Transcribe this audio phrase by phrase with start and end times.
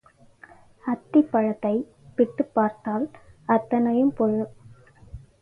[0.83, 1.85] அத்திப் பழத்தைப்
[2.15, 3.05] பிட்டுப் பார்த்தால்
[3.49, 4.41] அத்தனையும் புழு.